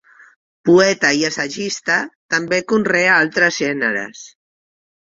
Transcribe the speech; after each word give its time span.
Poeta 0.69 1.11
i 1.17 1.21
assagista, 1.29 1.99
també 2.37 2.61
conrea 2.75 3.15
altres 3.21 3.63
gèneres. 3.67 4.29